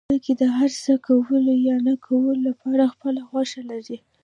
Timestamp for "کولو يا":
1.07-1.75